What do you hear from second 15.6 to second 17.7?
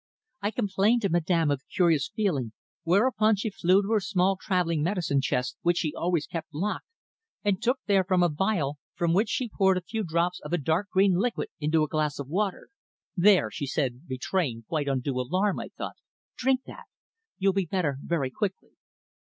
thought, `drink that. You'll be